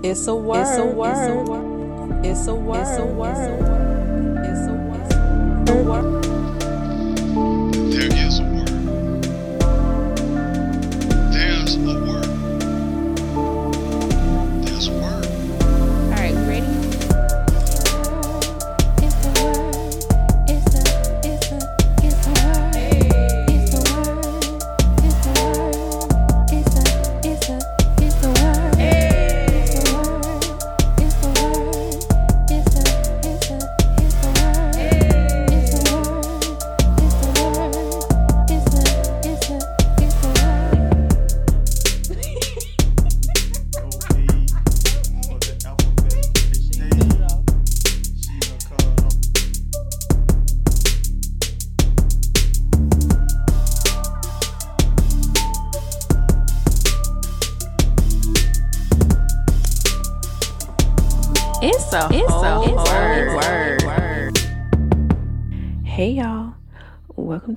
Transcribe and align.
It's 0.00 0.28
a 0.28 0.34
word. 0.34 0.60
It's 0.60 0.78
a 0.78 0.86
word. 0.86 2.24
It's 2.24 2.46
a 2.46 2.54
word. 2.54 2.80
It's 2.80 2.98
a 2.98 3.04
word. 3.04 3.34
It's 4.44 4.68
a 4.68 4.72
word. 4.72 5.02
It's 5.64 5.70
a 5.70 5.82
word. 5.82 6.22
There 7.92 8.26
is 8.26 8.38
a 8.38 8.42
word. 8.44 8.47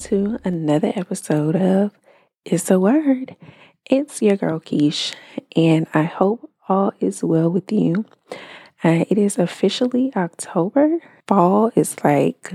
To 0.05 0.39
another 0.43 0.91
episode 0.95 1.55
of 1.55 1.91
It's 2.43 2.71
a 2.71 2.79
Word. 2.79 3.35
It's 3.85 4.19
your 4.19 4.35
girl 4.35 4.59
Keesh, 4.59 5.13
and 5.55 5.85
I 5.93 6.03
hope 6.03 6.49
all 6.67 6.91
is 6.99 7.23
well 7.23 7.51
with 7.51 7.71
you. 7.71 8.05
Uh, 8.83 9.05
it 9.09 9.19
is 9.19 9.37
officially 9.37 10.11
October. 10.15 10.97
Fall 11.27 11.71
is 11.75 12.03
like 12.03 12.51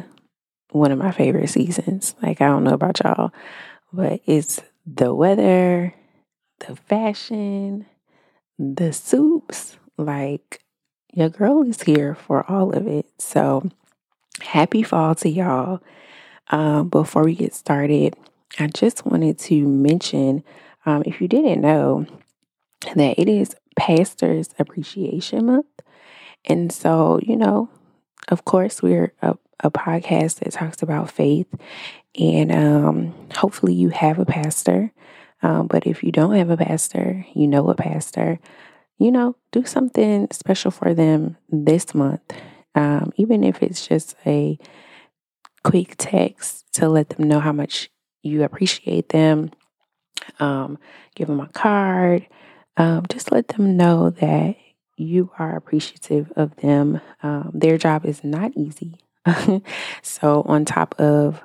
one 0.73 0.91
of 0.91 0.99
my 0.99 1.13
favorite 1.13 1.49
seasons. 1.49 2.17
Like 2.21 2.41
I 2.41 2.47
don't 2.49 2.65
know 2.65 2.75
about 2.75 2.99
y'all, 3.05 3.33
but 3.93 4.23
it's 4.27 4.61
the 4.85 5.15
weather, 5.15 5.95
the 6.67 6.75
fashion, 6.75 7.87
the 8.59 8.93
soups. 8.93 9.79
Like 9.97 10.65
your 11.15 11.29
girl 11.29 11.63
is 11.63 11.83
here 11.83 12.17
for 12.17 12.45
all 12.51 12.75
of 12.75 12.89
it. 12.89 13.07
So 13.19 13.71
happy 14.41 14.83
fall 14.83 15.15
to 15.15 15.29
y'all. 15.29 15.81
Um, 16.51 16.89
before 16.89 17.25
we 17.25 17.35
get 17.35 17.55
started, 17.55 18.15
I 18.59 18.69
just 18.69 19.05
wanted 19.05 19.39
to 19.41 19.67
mention 19.67 20.45
um, 20.85 21.03
if 21.07 21.21
you 21.21 21.29
didn't 21.29 21.61
know 21.61 22.07
that 22.95 23.19
it 23.19 23.29
is 23.29 23.57
Pastors 23.77 24.51
Appreciation 24.59 25.47
Month. 25.47 25.67
And 26.45 26.71
so, 26.71 27.19
you 27.23 27.37
know, 27.37 27.69
of 28.29 28.45
course, 28.45 28.83
we're 28.83 29.13
a, 29.23 29.37
a 29.61 29.71
podcast 29.71 30.41
that 30.41 30.53
talks 30.53 30.83
about 30.83 31.11
faith. 31.11 31.49
And 32.19 32.53
um, 32.53 33.15
hopefully, 33.35 33.75
you 33.75 33.89
have 33.91 34.19
a 34.19 34.25
pastor. 34.25 34.93
Um, 35.43 35.67
but 35.67 35.87
if 35.87 36.03
you 36.03 36.13
don't 36.13 36.35
have 36.35 36.51
a 36.51 36.57
pastor, 36.57 37.27
you 37.35 37.47
know 37.47 37.69
a 37.69 37.75
pastor 37.75 38.39
you 38.99 39.11
know, 39.11 39.37
do 39.53 39.65
something 39.65 40.29
special 40.31 40.71
for 40.71 40.95
them 40.95 41.37
this 41.51 41.95
month. 41.95 42.23
Um, 42.75 43.13
even 43.17 43.45
if 43.45 43.63
it's 43.63 43.87
just 43.87 44.17
a 44.25 44.59
quick 45.67 45.97
text 45.99 46.65
to 46.75 46.89
let 46.89 47.09
them 47.11 47.27
know 47.27 47.41
how 47.41 47.53
much 47.53 47.91
you 48.23 48.45
appreciate 48.45 49.09
them. 49.09 49.51
Um, 50.39 50.79
give 51.17 51.27
them 51.27 51.41
a 51.41 51.49
card. 51.49 52.25
Um, 52.77 53.05
just 53.11 53.33
let 53.33 53.49
them 53.49 53.77
know 53.77 54.11
that 54.11 54.55
you 54.97 55.33
are 55.39 55.57
appreciative 55.57 56.33
of 56.37 56.55
them. 56.57 57.01
Um, 57.23 57.51
their 57.53 57.79
job 57.79 58.07
is 58.07 58.23
not 58.23 58.53
easy. 58.57 59.01
so, 60.03 60.43
on 60.43 60.65
top 60.65 60.95
of 61.01 61.43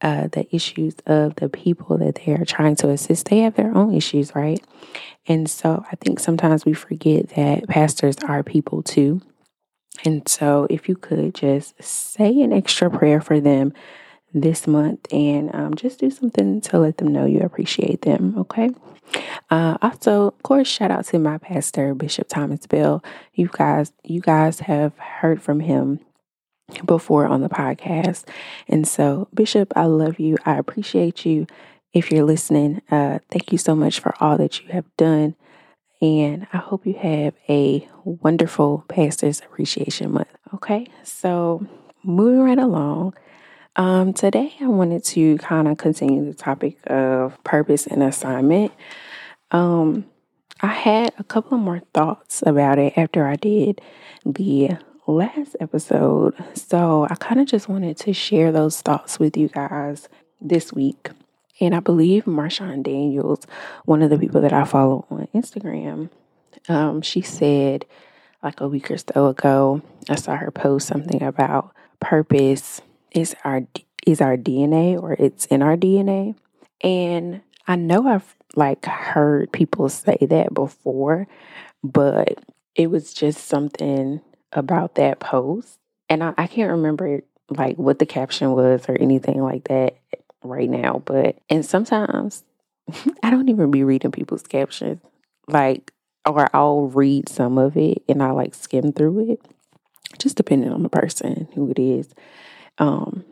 uh, 0.00 0.26
the 0.32 0.52
issues 0.54 0.96
of 1.06 1.36
the 1.36 1.48
people 1.48 1.96
that 1.98 2.16
they 2.16 2.32
are 2.32 2.44
trying 2.44 2.74
to 2.74 2.88
assist, 2.88 3.26
they 3.26 3.38
have 3.40 3.54
their 3.54 3.72
own 3.76 3.94
issues, 3.94 4.34
right? 4.34 4.60
And 5.28 5.48
so 5.48 5.84
I 5.92 5.96
think 5.96 6.18
sometimes 6.18 6.64
we 6.64 6.72
forget 6.72 7.28
that 7.36 7.68
pastors 7.68 8.16
are 8.26 8.42
people 8.42 8.82
too. 8.82 9.20
And 10.04 10.28
so 10.28 10.66
if 10.70 10.88
you 10.88 10.96
could 10.96 11.34
just 11.34 11.82
say 11.82 12.40
an 12.40 12.52
extra 12.52 12.90
prayer 12.90 13.20
for 13.20 13.40
them 13.40 13.72
this 14.32 14.66
month 14.66 15.12
and 15.12 15.54
um, 15.54 15.74
just 15.74 16.00
do 16.00 16.10
something 16.10 16.60
to 16.62 16.78
let 16.78 16.98
them 16.98 17.12
know 17.12 17.26
you 17.26 17.40
appreciate 17.40 18.02
them, 18.02 18.34
okay? 18.38 18.70
Uh, 19.50 19.76
also, 19.82 20.28
of 20.28 20.42
course, 20.42 20.68
shout 20.68 20.90
out 20.90 21.04
to 21.06 21.18
my 21.18 21.38
pastor, 21.38 21.94
Bishop 21.94 22.28
Thomas 22.28 22.66
Bell. 22.66 23.02
You 23.34 23.48
guys, 23.52 23.92
you 24.04 24.20
guys 24.20 24.60
have 24.60 24.96
heard 24.98 25.42
from 25.42 25.60
him 25.60 26.00
before 26.84 27.26
on 27.26 27.40
the 27.40 27.48
podcast. 27.48 28.24
And 28.68 28.86
so, 28.86 29.28
Bishop, 29.34 29.72
I 29.76 29.86
love 29.86 30.20
you. 30.20 30.36
I 30.46 30.56
appreciate 30.56 31.26
you. 31.26 31.46
If 31.92 32.12
you're 32.12 32.24
listening, 32.24 32.82
uh, 32.90 33.18
thank 33.30 33.50
you 33.50 33.58
so 33.58 33.74
much 33.74 33.98
for 33.98 34.14
all 34.20 34.38
that 34.38 34.62
you 34.62 34.68
have 34.68 34.84
done. 34.96 35.34
And 36.00 36.46
I 36.52 36.56
hope 36.58 36.86
you 36.86 36.94
have 36.94 37.34
a 37.48 37.86
wonderful 38.04 38.84
Pastors 38.88 39.40
Appreciation 39.40 40.12
Month. 40.12 40.28
Okay, 40.54 40.86
so 41.02 41.66
moving 42.02 42.40
right 42.40 42.58
along. 42.58 43.14
Um, 43.76 44.12
today, 44.12 44.54
I 44.60 44.66
wanted 44.66 45.04
to 45.04 45.36
kind 45.38 45.68
of 45.68 45.78
continue 45.78 46.24
the 46.24 46.34
topic 46.34 46.78
of 46.86 47.42
purpose 47.44 47.86
and 47.86 48.02
assignment. 48.02 48.72
Um, 49.50 50.06
I 50.60 50.68
had 50.68 51.14
a 51.18 51.24
couple 51.24 51.56
of 51.56 51.64
more 51.64 51.80
thoughts 51.94 52.42
about 52.44 52.78
it 52.78 52.94
after 52.96 53.26
I 53.26 53.36
did 53.36 53.80
the 54.24 54.76
last 55.06 55.56
episode. 55.60 56.34
So 56.54 57.06
I 57.10 57.14
kind 57.14 57.40
of 57.40 57.46
just 57.46 57.68
wanted 57.68 57.96
to 57.98 58.12
share 58.12 58.52
those 58.52 58.80
thoughts 58.80 59.18
with 59.18 59.36
you 59.36 59.48
guys 59.48 60.08
this 60.40 60.72
week. 60.72 61.10
And 61.60 61.74
I 61.74 61.80
believe 61.80 62.24
Marshawn 62.24 62.82
Daniels, 62.82 63.46
one 63.84 64.02
of 64.02 64.10
the 64.10 64.18
people 64.18 64.40
that 64.40 64.52
I 64.52 64.64
follow 64.64 65.06
on 65.10 65.28
Instagram, 65.34 66.08
um, 66.68 67.02
she 67.02 67.20
said 67.20 67.84
like 68.42 68.60
a 68.60 68.68
week 68.68 68.90
or 68.90 68.96
so 68.96 69.26
ago, 69.26 69.82
I 70.08 70.14
saw 70.14 70.36
her 70.36 70.50
post 70.50 70.86
something 70.86 71.22
about 71.22 71.74
purpose 72.00 72.80
is 73.12 73.34
our 73.44 73.62
is 74.06 74.20
our 74.20 74.36
DNA 74.36 75.00
or 75.00 75.12
it's 75.12 75.44
in 75.46 75.62
our 75.62 75.76
DNA. 75.76 76.34
And 76.80 77.42
I 77.66 77.76
know 77.76 78.08
I've 78.08 78.34
like 78.56 78.86
heard 78.86 79.52
people 79.52 79.88
say 79.90 80.16
that 80.22 80.54
before, 80.54 81.26
but 81.84 82.42
it 82.74 82.90
was 82.90 83.12
just 83.12 83.46
something 83.46 84.22
about 84.52 84.94
that 84.94 85.20
post. 85.20 85.78
And 86.08 86.24
I, 86.24 86.32
I 86.38 86.46
can't 86.46 86.70
remember 86.70 87.20
like 87.50 87.76
what 87.76 87.98
the 87.98 88.06
caption 88.06 88.52
was 88.52 88.88
or 88.88 88.96
anything 88.96 89.42
like 89.42 89.64
that 89.64 89.96
right 90.42 90.68
now. 90.68 91.02
But 91.04 91.38
and 91.48 91.64
sometimes 91.64 92.44
I 93.22 93.30
don't 93.30 93.48
even 93.48 93.70
be 93.70 93.84
reading 93.84 94.12
people's 94.12 94.42
captions. 94.42 95.00
Like 95.48 95.92
or 96.26 96.48
I'll 96.54 96.88
read 96.88 97.28
some 97.28 97.58
of 97.58 97.76
it 97.76 98.02
and 98.08 98.22
I 98.22 98.30
like 98.30 98.54
skim 98.54 98.92
through 98.92 99.32
it. 99.32 99.40
Just 100.18 100.36
depending 100.36 100.72
on 100.72 100.82
the 100.82 100.88
person 100.88 101.48
who 101.54 101.70
it 101.70 101.78
is. 101.78 102.14
Um 102.78 103.24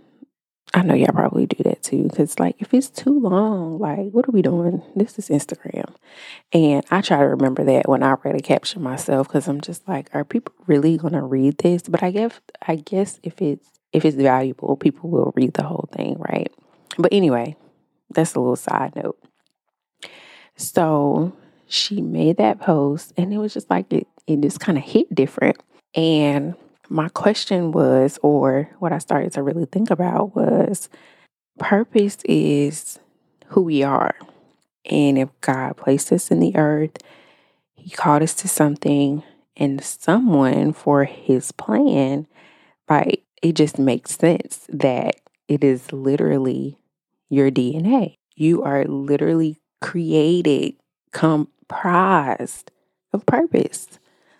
I 0.74 0.82
know 0.82 0.94
y'all 0.94 1.12
probably 1.12 1.46
do 1.46 1.62
that 1.64 1.82
too. 1.82 2.10
Cause 2.14 2.38
like 2.38 2.56
if 2.58 2.74
it's 2.74 2.90
too 2.90 3.18
long, 3.18 3.78
like 3.78 4.10
what 4.10 4.28
are 4.28 4.32
we 4.32 4.42
doing? 4.42 4.82
This 4.94 5.18
is 5.18 5.28
Instagram. 5.28 5.94
And 6.52 6.84
I 6.90 7.00
try 7.00 7.18
to 7.18 7.24
remember 7.24 7.64
that 7.64 7.88
when 7.88 8.02
I 8.02 8.16
write 8.22 8.36
a 8.36 8.42
caption 8.42 8.82
myself 8.82 9.28
because 9.28 9.48
I'm 9.48 9.60
just 9.60 9.88
like, 9.88 10.10
are 10.12 10.24
people 10.24 10.54
really 10.66 10.98
gonna 10.98 11.24
read 11.24 11.58
this? 11.58 11.82
But 11.82 12.02
I 12.02 12.10
guess 12.10 12.40
I 12.66 12.76
guess 12.76 13.18
if 13.22 13.40
it's 13.40 13.68
if 13.92 14.04
it's 14.04 14.16
valuable, 14.16 14.76
people 14.76 15.08
will 15.08 15.32
read 15.34 15.54
the 15.54 15.62
whole 15.62 15.88
thing, 15.92 16.16
right? 16.18 16.52
But 16.98 17.12
anyway, 17.12 17.56
that's 18.10 18.34
a 18.34 18.40
little 18.40 18.56
side 18.56 18.96
note. 18.96 19.18
So 20.56 21.32
she 21.68 22.02
made 22.02 22.38
that 22.38 22.60
post 22.60 23.12
and 23.16 23.32
it 23.32 23.38
was 23.38 23.54
just 23.54 23.70
like 23.70 23.92
it, 23.92 24.08
it 24.26 24.40
just 24.40 24.60
kind 24.60 24.76
of 24.76 24.84
hit 24.84 25.14
different. 25.14 25.62
And 25.94 26.54
my 26.88 27.08
question 27.10 27.72
was, 27.72 28.18
or 28.22 28.70
what 28.78 28.92
I 28.92 28.98
started 28.98 29.32
to 29.34 29.42
really 29.42 29.66
think 29.66 29.90
about 29.90 30.34
was 30.34 30.88
purpose 31.58 32.18
is 32.24 32.98
who 33.48 33.62
we 33.62 33.82
are. 33.82 34.14
And 34.90 35.18
if 35.18 35.28
God 35.40 35.76
placed 35.76 36.12
us 36.12 36.30
in 36.30 36.40
the 36.40 36.56
earth, 36.56 36.96
He 37.74 37.90
called 37.90 38.22
us 38.22 38.34
to 38.34 38.48
something 38.48 39.22
and 39.56 39.82
someone 39.84 40.72
for 40.72 41.04
His 41.04 41.52
plan, 41.52 42.26
like 42.88 43.22
it 43.42 43.52
just 43.52 43.78
makes 43.78 44.16
sense 44.16 44.66
that 44.70 45.16
it 45.46 45.62
is 45.62 45.92
literally 45.92 46.78
your 47.28 47.50
DNA. 47.50 48.14
You 48.36 48.62
are 48.62 48.84
literally 48.84 49.56
created, 49.80 50.74
comprised 51.12 52.70
of 53.12 53.26
purpose. 53.26 53.88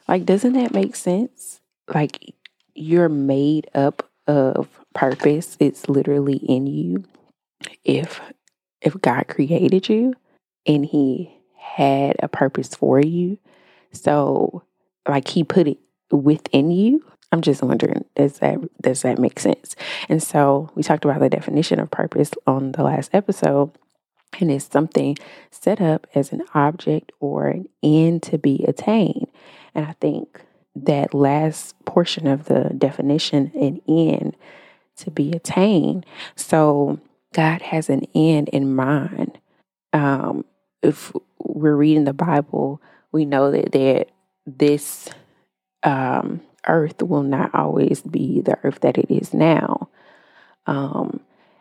Like, 0.06 0.24
doesn't 0.24 0.54
that 0.54 0.72
make 0.74 0.96
sense? 0.96 1.60
Like, 1.92 2.34
you're 2.74 3.08
made 3.08 3.68
up 3.74 4.08
of 4.26 4.68
purpose. 4.94 5.56
It's 5.60 5.88
literally 5.88 6.36
in 6.36 6.66
you. 6.66 7.04
If 7.84 8.20
if 8.80 9.00
God 9.00 9.26
created 9.28 9.88
you 9.88 10.14
and 10.66 10.86
he 10.86 11.34
had 11.56 12.16
a 12.22 12.28
purpose 12.28 12.74
for 12.74 13.00
you, 13.00 13.38
so 13.92 14.62
like 15.08 15.28
he 15.28 15.42
put 15.42 15.66
it 15.66 15.78
within 16.10 16.70
you. 16.70 17.04
I'm 17.30 17.42
just 17.42 17.62
wondering, 17.62 18.04
does 18.16 18.38
that 18.38 18.58
does 18.80 19.02
that 19.02 19.18
make 19.18 19.38
sense? 19.38 19.76
And 20.08 20.22
so 20.22 20.70
we 20.74 20.82
talked 20.82 21.04
about 21.04 21.20
the 21.20 21.28
definition 21.28 21.78
of 21.78 21.90
purpose 21.90 22.30
on 22.46 22.72
the 22.72 22.82
last 22.82 23.10
episode. 23.12 23.72
And 24.40 24.50
it's 24.50 24.70
something 24.70 25.16
set 25.50 25.80
up 25.80 26.06
as 26.14 26.32
an 26.32 26.42
object 26.54 27.12
or 27.18 27.48
an 27.48 27.68
end 27.82 28.22
to 28.24 28.38
be 28.38 28.64
attained. 28.68 29.26
And 29.74 29.86
I 29.86 29.92
think 30.00 30.42
that 30.76 31.14
last 31.14 31.74
portion 31.86 32.26
of 32.26 32.44
the 32.44 32.74
definition, 32.76 33.50
an 33.54 33.80
end 33.88 34.36
to 34.98 35.10
be 35.10 35.32
attained. 35.32 36.04
So 36.36 37.00
God 37.32 37.62
has 37.62 37.88
an 37.88 38.06
end 38.14 38.48
in 38.50 38.74
mind. 38.74 39.38
Um, 39.92 40.44
if 40.82 41.12
we're 41.38 41.76
reading 41.76 42.04
the 42.04 42.12
Bible, 42.12 42.80
we 43.12 43.24
know 43.24 43.50
that 43.50 43.72
that 43.72 44.08
this 44.46 45.08
um, 45.82 46.40
earth 46.66 47.02
will 47.02 47.22
not 47.22 47.54
always 47.54 48.02
be 48.02 48.40
the 48.40 48.58
earth 48.62 48.80
that 48.80 48.98
it 48.98 49.10
is 49.10 49.32
now. 49.32 49.88
Um, 50.66 51.20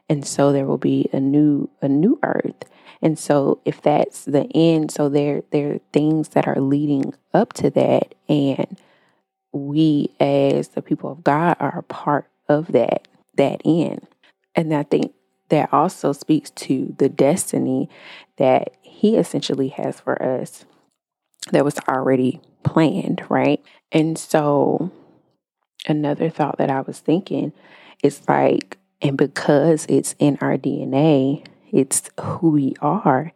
and 0.10 0.26
so 0.26 0.52
there 0.52 0.66
will 0.66 0.78
be 0.78 1.10
a 1.14 1.20
new 1.20 1.70
a 1.82 1.88
new 1.88 2.20
earth. 2.24 2.64
And 3.02 3.18
so 3.18 3.60
if 3.66 3.82
that's 3.82 4.26
the 4.26 4.48
end, 4.56 4.92
so 4.92 5.10
there 5.10 5.44
there 5.52 5.76
are 5.76 5.80
things 5.94 6.30
that 6.30 6.48
are 6.48 6.60
leading 6.60 7.14
up 7.34 7.54
to 7.54 7.70
that, 7.72 8.16
and 8.28 8.80
we 9.52 10.12
as 10.20 10.70
the 10.70 10.82
people 10.82 11.12
of 11.12 11.24
God 11.24 11.58
are 11.60 11.80
a 11.80 11.84
part 11.84 12.28
of 12.50 12.72
that 12.72 13.08
that 13.36 13.62
end. 13.66 14.08
And 14.56 14.74
I 14.74 14.84
think 14.84 15.14
that 15.50 15.72
also 15.74 16.12
speaks 16.12 16.50
to 16.52 16.96
the 16.98 17.10
destiny 17.10 17.90
that 18.38 18.76
he 18.82 19.16
essentially 19.16 19.70
has 19.70 20.00
for 20.00 20.22
us 20.22 20.66
that 21.52 21.64
was 21.64 21.80
already 21.88 22.42
planned, 22.68 23.24
right? 23.30 23.64
And 23.92 24.18
so 24.18 24.92
another 25.88 26.30
thought 26.30 26.58
that 26.58 26.70
I 26.70 26.82
was 26.82 27.00
thinking 27.00 27.54
is 28.04 28.22
like, 28.28 28.78
and 29.02 29.18
because 29.18 29.86
it's 29.90 30.16
in 30.20 30.38
our 30.42 30.58
DNA, 30.58 31.46
it's 31.72 32.04
who 32.20 32.52
we 32.52 32.76
are. 32.82 33.32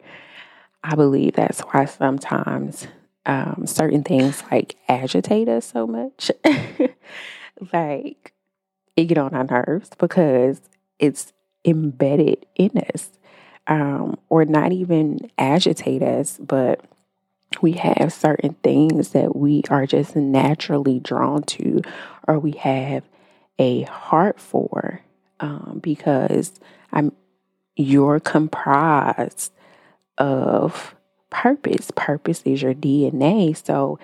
I 0.84 0.94
believe 0.94 1.34
that's 1.34 1.60
why 1.60 1.84
sometimes 1.84 2.86
um, 3.24 3.64
certain 3.66 4.02
things 4.02 4.42
like 4.50 4.76
agitate 4.88 5.48
us 5.48 5.66
so 5.66 5.86
much. 5.86 6.30
like 7.72 8.32
it 8.96 9.04
get 9.04 9.18
on 9.18 9.34
our 9.34 9.44
nerves 9.44 9.90
because 9.98 10.60
it's 10.98 11.32
embedded 11.64 12.46
in 12.56 12.70
us. 12.94 13.10
Um, 13.68 14.18
or 14.28 14.44
not 14.44 14.72
even 14.72 15.30
agitate 15.38 16.02
us, 16.02 16.36
but 16.40 16.84
we 17.62 17.72
have 17.72 18.12
certain 18.12 18.54
things 18.62 19.10
that 19.10 19.36
we 19.36 19.62
are 19.70 19.86
just 19.86 20.16
naturally 20.16 21.00
drawn 21.00 21.42
to 21.44 21.82
or 22.28 22.38
we 22.38 22.52
have 22.52 23.04
a 23.58 23.82
heart 23.82 24.40
for 24.40 25.00
um, 25.40 25.80
because 25.82 26.52
I'm 26.92 27.12
you're 27.76 28.20
comprised 28.20 29.52
of 30.18 30.94
purpose. 31.30 31.90
Purpose 31.96 32.42
is 32.44 32.62
your 32.62 32.74
DNA. 32.74 33.56
So 33.64 33.98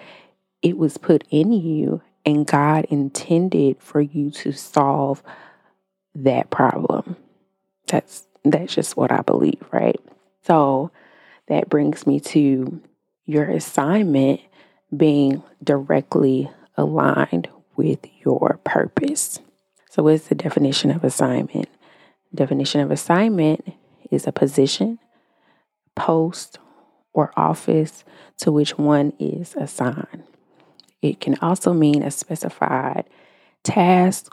it 0.63 0.79
was 0.79 0.99
put 0.99 1.25
in 1.31 1.53
you 1.53 2.03
and 2.25 2.47
God 2.47 2.87
intended 2.87 3.81
for 3.81 4.01
you 4.01 4.31
to 4.33 4.53
solve 4.53 5.23
that 6.15 6.51
problem. 6.51 7.17
That's 7.87 8.27
that's 8.45 8.75
just 8.75 8.97
what 8.97 9.13
I 9.13 9.23
believe, 9.23 9.63
right? 9.73 10.01
So 10.43 10.91
that 11.49 11.69
brings 11.69 12.07
me 12.07 12.21
to 12.21 12.81
your 13.29 13.45
assignment 13.51 14.41
being 14.97 15.43
directly 15.63 16.51
aligned 16.79 17.49
with 17.77 18.01
your 18.25 18.59
purpose. 18.65 19.39
So, 19.91 20.03
what's 20.03 20.29
the 20.29 20.35
definition 20.35 20.91
of 20.91 21.05
assignment? 21.05 21.69
Definition 22.35 22.81
of 22.81 22.91
assignment 22.91 23.75
is 24.11 24.27
a 24.27 24.33
position, 24.33 24.99
post, 25.95 26.59
or 27.13 27.31
office 27.37 28.03
to 28.39 28.51
which 28.51 28.79
one 28.79 29.13
is 29.19 29.55
assigned. 29.57 30.25
It 31.03 31.21
can 31.21 31.37
also 31.41 31.75
mean 31.75 32.03
a 32.03 32.11
specified 32.11 33.05
task 33.63 34.33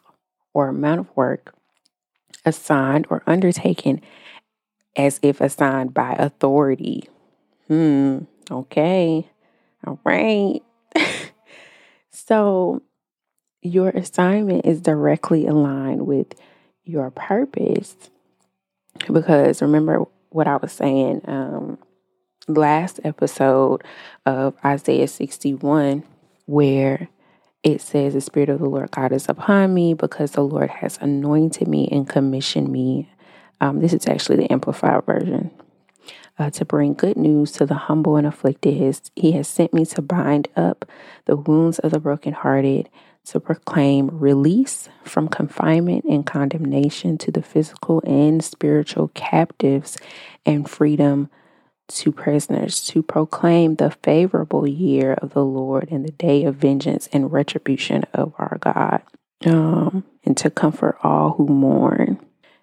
or 0.54 0.70
amount 0.70 1.02
of 1.02 1.18
work 1.18 1.54
assigned 2.46 3.08
or 3.10 3.24
undertaken 3.28 4.02
as 4.96 5.20
if 5.22 5.42
assigned 5.42 5.94
by 5.94 6.14
authority. 6.14 7.10
Hmm, 7.68 8.20
okay, 8.50 9.30
all 9.86 10.00
right. 10.04 10.62
so, 12.12 12.82
your 13.62 13.90
assignment 13.90 14.66
is 14.66 14.82
directly 14.82 15.48
aligned 15.48 16.06
with 16.06 16.28
your 16.84 17.10
purpose 17.12 17.96
because 19.12 19.62
remember 19.62 20.06
what 20.30 20.48
I 20.48 20.58
was 20.58 20.72
saying 20.72 21.22
um, 21.26 21.78
last 22.48 23.00
episode 23.04 23.84
of 24.26 24.56
Isaiah 24.64 25.08
61, 25.08 26.04
where 26.46 27.10
it 27.64 27.82
says, 27.82 28.14
The 28.14 28.22
Spirit 28.22 28.50
of 28.50 28.60
the 28.60 28.70
Lord 28.70 28.92
God 28.92 29.12
is 29.12 29.28
upon 29.28 29.74
me 29.74 29.94
because 29.94 30.32
the 30.32 30.42
Lord 30.42 30.70
has 30.70 30.98
anointed 31.02 31.68
me 31.68 31.88
and 31.92 32.08
commissioned 32.08 32.70
me. 32.70 33.10
Um, 33.62 33.80
this 33.80 33.94
is 33.94 34.08
actually 34.08 34.38
the 34.38 34.52
Amplified 34.52 35.06
version. 35.06 35.52
Uh, 36.38 36.50
to 36.50 36.66
bring 36.66 36.94
good 36.94 37.16
news 37.16 37.54
to 37.54 37.66
the 37.66 37.76
humble 37.76 38.18
and 38.18 38.28
afflicted. 38.28 39.00
He 39.16 39.32
has 39.32 39.48
sent 39.48 39.74
me 39.74 39.86
to 39.86 40.02
bind 40.02 40.50
up 40.58 40.84
the 41.26 41.38
wounds 41.38 41.80
of 41.80 41.92
the 41.92 42.00
brokenhearted, 42.00 42.90
to 43.28 43.40
proclaim 43.40 44.10
release 44.12 44.90
from 45.06 45.30
confinement 45.30 46.04
and 46.04 46.26
condemnation 46.26 47.18
to 47.20 47.32
the 47.32 47.42
physical 47.42 48.04
and 48.06 48.44
spiritual 48.44 49.08
captives, 49.14 49.98
and 50.46 50.70
freedom 50.70 51.30
to 51.88 52.12
prisoners 52.12 52.84
to 52.88 53.02
proclaim 53.02 53.76
the 53.76 53.92
favorable 53.92 54.68
year 54.68 55.14
of 55.14 55.34
the 55.34 55.46
Lord 55.46 55.88
and 55.90 56.04
the 56.04 56.12
day 56.12 56.44
of 56.44 56.56
vengeance 56.56 57.08
and 57.14 57.32
retribution 57.32 58.04
of 58.14 58.34
our 58.38 58.58
God, 58.60 59.02
um, 59.46 60.04
and 60.26 60.36
to 60.36 60.50
comfort 60.50 60.98
all 61.02 61.32
who 61.32 61.48
mourn. 61.48 62.20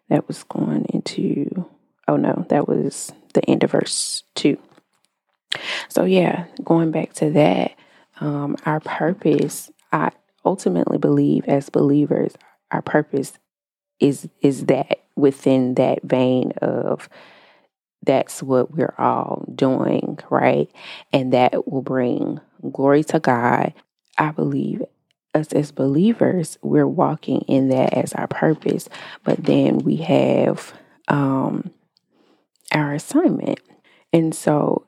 That 0.08 0.28
was 0.28 0.42
going 0.42 0.84
into, 0.92 1.70
oh 2.08 2.16
no, 2.16 2.46
that 2.48 2.68
was 2.68 3.12
the 3.34 3.44
end 3.48 3.64
of 3.64 3.72
verse 3.72 4.24
2. 4.36 4.58
So, 5.88 6.04
yeah, 6.04 6.46
going 6.64 6.90
back 6.90 7.12
to 7.14 7.30
that, 7.30 7.72
um, 8.20 8.56
our 8.64 8.80
purpose, 8.80 9.70
I 9.92 10.10
ultimately 10.44 10.98
believe 10.98 11.44
as 11.46 11.68
believers, 11.70 12.34
our 12.70 12.82
purpose 12.82 13.34
is 14.00 14.28
is 14.40 14.66
that 14.66 15.00
within 15.14 15.74
that 15.74 16.02
vein 16.02 16.52
of 16.62 17.08
that's 18.04 18.42
what 18.42 18.72
we're 18.72 18.94
all 18.98 19.46
doing, 19.54 20.18
right? 20.28 20.70
And 21.12 21.32
that 21.32 21.70
will 21.70 21.82
bring 21.82 22.40
glory 22.70 23.04
to 23.04 23.20
God. 23.20 23.72
I 24.18 24.32
believe 24.32 24.82
us 25.34 25.52
as 25.52 25.72
believers, 25.72 26.58
we're 26.62 26.86
walking 26.86 27.42
in 27.42 27.68
that 27.68 27.94
as 27.94 28.12
our 28.12 28.26
purpose. 28.26 28.88
But 29.24 29.44
then 29.44 29.78
we 29.78 29.96
have 29.96 30.72
um, 31.08 31.70
our 32.72 32.94
assignment. 32.94 33.60
And 34.12 34.34
so, 34.34 34.86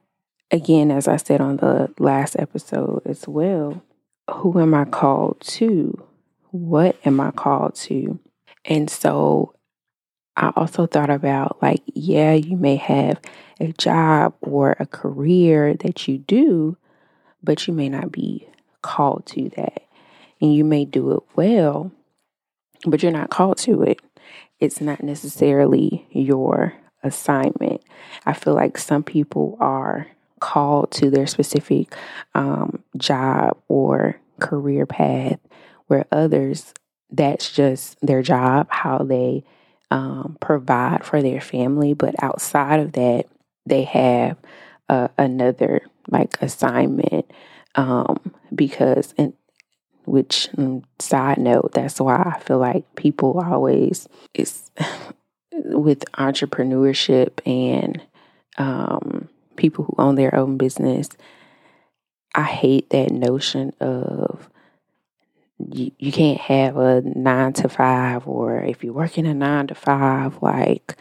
again, 0.50 0.90
as 0.90 1.08
I 1.08 1.16
said 1.16 1.40
on 1.40 1.58
the 1.58 1.92
last 1.98 2.36
episode 2.38 3.02
as 3.06 3.28
well, 3.28 3.82
who 4.30 4.60
am 4.60 4.74
I 4.74 4.84
called 4.84 5.40
to? 5.40 6.02
What 6.50 6.96
am 7.04 7.20
I 7.20 7.30
called 7.30 7.74
to? 7.76 8.18
And 8.64 8.88
so 8.88 9.54
I 10.36 10.52
also 10.56 10.86
thought 10.86 11.10
about 11.10 11.62
like, 11.62 11.82
yeah, 11.86 12.32
you 12.32 12.56
may 12.56 12.76
have 12.76 13.20
a 13.60 13.72
job 13.72 14.34
or 14.40 14.76
a 14.80 14.86
career 14.86 15.74
that 15.74 16.08
you 16.08 16.18
do, 16.18 16.76
but 17.42 17.66
you 17.66 17.74
may 17.74 17.88
not 17.88 18.10
be 18.10 18.48
called 18.82 19.26
to 19.26 19.48
that. 19.50 19.82
And 20.40 20.54
you 20.54 20.64
may 20.64 20.84
do 20.84 21.12
it 21.12 21.22
well, 21.36 21.92
but 22.84 23.02
you're 23.02 23.12
not 23.12 23.30
called 23.30 23.58
to 23.58 23.82
it. 23.82 24.00
It's 24.60 24.80
not 24.80 25.02
necessarily 25.02 26.06
your 26.10 26.74
assignment. 27.04 27.82
I 28.26 28.32
feel 28.34 28.54
like 28.54 28.78
some 28.78 29.04
people 29.04 29.58
are 29.60 30.08
called 30.40 30.92
to 30.92 31.10
their 31.10 31.26
specific 31.26 31.94
um, 32.34 32.82
job 32.96 33.56
or 33.68 34.20
career 34.40 34.86
path, 34.86 35.38
where 35.88 36.06
others, 36.12 36.74
that's 37.10 37.52
just 37.52 37.96
their 38.04 38.22
job, 38.22 38.68
how 38.70 38.98
they 38.98 39.44
um, 39.90 40.36
provide 40.40 41.04
for 41.04 41.22
their 41.22 41.40
family. 41.40 41.94
But 41.94 42.16
outside 42.22 42.80
of 42.80 42.92
that, 42.92 43.26
they 43.66 43.84
have 43.84 44.38
uh, 44.88 45.08
another 45.18 45.82
like 46.10 46.40
assignment 46.42 47.30
Um, 47.76 48.34
because 48.54 49.14
and 49.18 49.32
which 50.06 50.48
mm, 50.56 50.84
side 50.98 51.38
note, 51.38 51.72
that's 51.74 52.00
why 52.00 52.16
I 52.16 52.40
feel 52.40 52.58
like 52.58 52.84
people 52.96 53.40
always 53.40 54.08
is 54.34 54.70
with 55.64 56.04
entrepreneurship 56.12 57.40
and 57.46 58.02
um, 58.58 59.28
people 59.56 59.84
who 59.84 59.94
own 59.98 60.14
their 60.14 60.34
own 60.34 60.56
business. 60.56 61.08
I 62.34 62.42
hate 62.42 62.90
that 62.90 63.10
notion 63.12 63.72
of 63.80 64.48
you, 65.58 65.92
you 65.98 66.12
can't 66.12 66.40
have 66.40 66.76
a 66.76 67.00
nine 67.02 67.52
to 67.54 67.68
five, 67.68 68.26
or 68.26 68.58
if 68.60 68.82
you're 68.82 68.92
working 68.92 69.26
a 69.26 69.34
nine 69.34 69.68
to 69.68 69.74
five, 69.74 70.42
like 70.42 70.96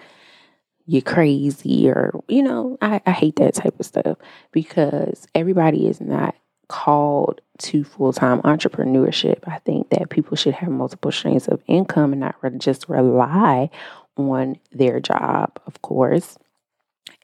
you're 0.85 1.01
crazy, 1.01 1.89
or 1.89 2.23
you 2.27 2.43
know, 2.43 2.77
I, 2.81 3.01
I 3.05 3.11
hate 3.11 3.37
that 3.37 3.55
type 3.55 3.79
of 3.79 3.85
stuff 3.85 4.17
because 4.51 5.27
everybody 5.33 5.87
is 5.87 5.99
not 5.99 6.35
called 6.67 7.41
to 7.59 7.83
full 7.83 8.13
time 8.13 8.41
entrepreneurship. 8.41 9.39
I 9.47 9.59
think 9.59 9.89
that 9.89 10.09
people 10.09 10.37
should 10.37 10.55
have 10.55 10.69
multiple 10.69 11.11
streams 11.11 11.47
of 11.47 11.61
income 11.67 12.13
and 12.13 12.21
not 12.21 12.35
re- 12.41 12.57
just 12.57 12.87
rely 12.89 13.69
on 14.15 14.57
their 14.71 14.99
job, 14.99 15.59
of 15.65 15.81
course. 15.81 16.37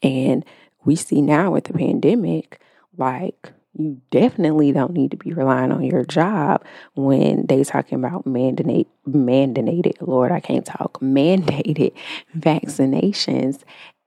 And 0.02 0.46
we 0.86 0.96
see 0.96 1.22
now 1.22 1.52
with 1.52 1.66
the 1.66 1.74
pandemic, 1.74 2.62
like 2.98 3.52
you 3.74 4.02
definitely 4.12 4.72
don't 4.72 4.94
need 4.94 5.12
to 5.12 5.18
be 5.18 5.34
relying 5.34 5.72
on 5.72 5.84
your 5.84 6.04
job 6.04 6.64
when 6.96 7.46
they 7.48 7.64
talking 7.64 7.98
about 7.98 8.26
mandate 8.26 8.88
mandated 9.08 9.96
lord 10.02 10.32
i 10.32 10.40
can't 10.40 10.66
talk 10.66 10.94
mandated 11.02 11.94
vaccinations 12.38 13.62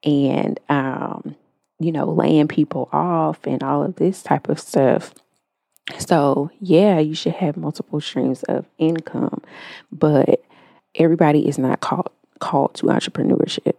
and 0.05 0.59
um 0.69 1.37
you 1.79 1.93
know 1.93 2.07
laying 2.07 2.49
people 2.49 2.89
off 2.93 3.39
and 3.47 3.63
all 3.63 3.83
of 3.83 3.97
this 3.97 4.23
type 4.23 4.49
of 4.49 4.59
stuff 4.59 5.15
so 5.99 6.51
yeah 6.61 6.99
you 6.99 7.15
should 7.15 7.35
have 7.35 7.57
multiple 7.57 8.01
streams 8.01 8.43
of 8.45 8.67
income 8.79 9.41
but 9.91 10.43
everybody 10.97 11.49
is 11.49 11.59
not 11.59 11.81
called 11.81 12.11
called 12.47 12.75
to 12.75 12.87
entrepreneurship 12.87 13.77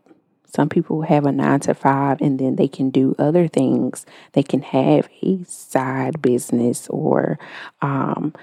some 0.56 0.70
people 0.70 1.02
have 1.02 1.26
a 1.26 1.32
nine 1.32 1.60
to 1.62 1.74
five 1.74 2.22
and 2.22 2.40
then 2.40 2.58
they 2.58 2.68
can 2.68 2.92
do 2.92 3.16
other 3.18 3.48
things. 3.48 4.06
They 4.34 4.44
can 4.44 4.62
have 4.62 5.10
a 5.24 5.44
side 5.46 6.22
business 6.22 6.88
or 6.90 7.40
um, 7.82 8.34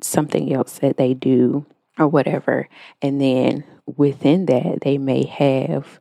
something 0.00 0.52
else 0.52 0.78
that 0.78 0.96
they 0.96 1.12
do 1.12 1.66
or 1.98 2.08
whatever. 2.08 2.68
And 3.02 3.20
then 3.20 3.64
within 3.96 4.46
that, 4.46 4.80
they 4.80 4.96
may 4.96 5.26
have 5.26 6.00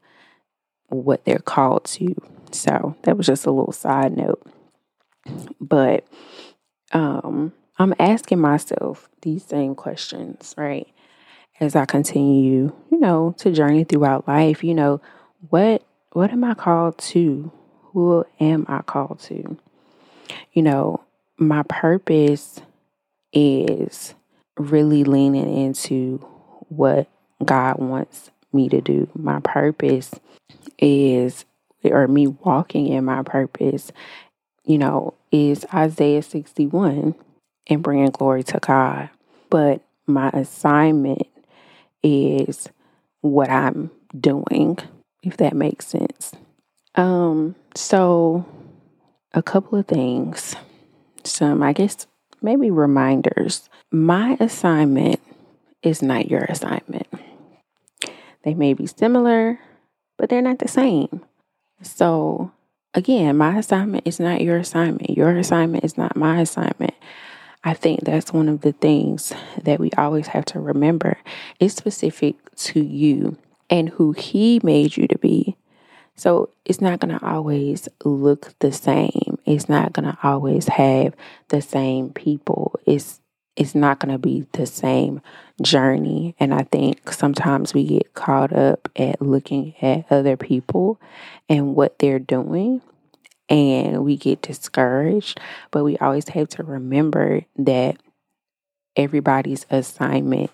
what 0.87 1.25
they're 1.25 1.39
called 1.39 1.83
to. 1.85 2.15
So 2.51 2.95
that 3.03 3.17
was 3.17 3.27
just 3.27 3.45
a 3.45 3.51
little 3.51 3.73
side 3.73 4.15
note. 4.15 4.41
But 5.59 6.07
um, 6.93 7.51
I'm 7.77 7.93
asking 7.99 8.39
myself 8.39 9.09
these 9.21 9.43
same 9.43 9.75
questions, 9.75 10.55
right? 10.57 10.87
As 11.59 11.75
I 11.75 11.85
continue, 11.85 12.73
you 12.91 12.99
know, 12.99 13.33
to 13.37 13.51
journey 13.51 13.85
throughout 13.85 14.27
life, 14.27 14.63
you 14.63 14.73
know, 14.73 15.01
what 15.49 15.83
what 16.11 16.31
am 16.31 16.43
I 16.43 16.53
called 16.53 16.97
to? 16.97 17.51
Who 17.93 18.25
am 18.39 18.65
I 18.67 18.81
called 18.81 19.19
to? 19.21 19.57
You 20.53 20.61
know, 20.61 21.01
my 21.37 21.63
purpose 21.63 22.59
is 23.31 24.15
really 24.57 25.03
leaning 25.03 25.53
into 25.65 26.17
what 26.69 27.07
God 27.43 27.79
wants 27.79 28.31
me 28.51 28.69
to 28.69 28.81
do. 28.81 29.09
My 29.13 29.39
purpose 29.39 30.13
is 30.77 31.45
or 31.83 32.07
me 32.07 32.27
walking 32.27 32.87
in 32.87 33.05
my 33.05 33.21
purpose, 33.23 33.91
you 34.63 34.77
know, 34.77 35.13
is 35.31 35.65
Isaiah 35.73 36.21
61 36.23 37.15
and 37.67 37.83
bringing 37.83 38.09
glory 38.09 38.43
to 38.43 38.59
God. 38.59 39.09
But 39.49 39.81
my 40.07 40.29
assignment 40.29 41.27
is 42.05 42.69
what 43.21 43.49
I'm 43.49 43.89
doing 44.17 44.77
if 45.23 45.37
that 45.37 45.55
makes 45.55 45.87
sense. 45.87 46.33
Um, 46.93 47.55
so 47.75 48.45
a 49.33 49.43
couple 49.43 49.77
of 49.77 49.87
things. 49.87 50.55
Some, 51.23 51.63
I 51.63 51.73
guess, 51.73 52.07
maybe 52.41 52.69
reminders. 52.69 53.69
My 53.91 54.37
assignment 54.39 55.19
is 55.81 56.01
not 56.01 56.29
your 56.29 56.43
assignment. 56.43 57.07
They 58.43 58.53
may 58.53 58.73
be 58.73 58.85
similar, 58.85 59.59
but 60.17 60.29
they're 60.29 60.41
not 60.41 60.59
the 60.59 60.67
same. 60.67 61.25
So, 61.81 62.51
again, 62.93 63.37
my 63.37 63.57
assignment 63.57 64.07
is 64.07 64.19
not 64.19 64.41
your 64.41 64.57
assignment. 64.57 65.09
Your 65.09 65.35
assignment 65.35 65.83
is 65.83 65.97
not 65.97 66.15
my 66.15 66.41
assignment. 66.41 66.93
I 67.65 67.73
think 67.73 68.01
that's 68.01 68.31
one 68.31 68.47
of 68.47 68.61
the 68.61 68.73
things 68.73 69.33
that 69.63 69.79
we 69.79 69.89
always 69.97 70.27
have 70.27 70.45
to 70.45 70.59
remember. 70.59 71.17
It's 71.59 71.75
specific 71.75 72.35
to 72.57 72.79
you 72.79 73.37
and 73.71 73.89
who 73.89 74.11
He 74.11 74.59
made 74.63 74.95
you 74.95 75.07
to 75.07 75.17
be. 75.17 75.57
So 76.15 76.49
it's 76.63 76.79
not 76.79 76.99
going 76.99 77.17
to 77.17 77.25
always 77.25 77.89
look 78.03 78.53
the 78.59 78.71
same. 78.71 79.39
It's 79.45 79.67
not 79.67 79.93
going 79.93 80.05
to 80.05 80.17
always 80.21 80.67
have 80.67 81.15
the 81.49 81.61
same 81.61 82.11
people. 82.11 82.79
It's 82.85 83.19
it's 83.55 83.73
not 83.73 83.99
going 83.99 84.11
to 84.11 84.19
be 84.19 84.45
the 84.51 84.65
same 84.65 85.21
journey. 85.61 86.35
And 86.41 86.53
I 86.53 86.63
think 86.63 87.13
sometimes 87.13 87.73
we 87.73 87.85
get 87.85 88.13
caught 88.13 88.51
up 88.51 88.89
at 88.97 89.21
looking 89.21 89.73
at 89.81 90.11
other 90.11 90.35
people 90.35 90.99
and 91.47 91.73
what 91.73 91.97
they're 91.99 92.19
doing 92.19 92.81
and 93.49 94.03
we 94.03 94.17
get 94.17 94.41
discouraged. 94.41 95.39
But 95.71 95.83
we 95.83 95.97
always 95.97 96.27
have 96.29 96.49
to 96.49 96.63
remember 96.63 97.41
that 97.57 97.97
everybody's 98.95 99.65
assignment 99.69 100.51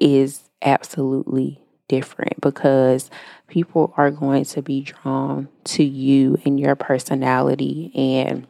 is 0.00 0.48
absolutely 0.62 1.60
different 1.88 2.40
because 2.40 3.10
people 3.46 3.94
are 3.96 4.10
going 4.10 4.44
to 4.44 4.62
be 4.62 4.82
drawn 4.82 5.48
to 5.64 5.84
you 5.84 6.38
and 6.44 6.58
your 6.58 6.74
personality 6.74 7.92
and 7.94 8.46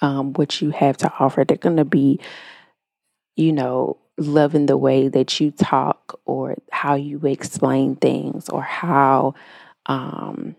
um, 0.00 0.32
what 0.34 0.60
you 0.60 0.70
have 0.70 0.96
to 0.98 1.12
offer. 1.18 1.44
They're 1.44 1.56
going 1.56 1.76
to 1.76 1.84
be, 1.84 2.20
you 3.36 3.52
know, 3.52 3.98
loving 4.18 4.66
the 4.66 4.76
way 4.76 5.08
that 5.08 5.40
you 5.40 5.50
talk 5.50 6.20
or 6.26 6.56
how 6.70 6.94
you 6.94 7.20
explain 7.24 7.96
things 7.96 8.48
or 8.48 8.62
how, 8.62 9.34
um, 9.86 10.54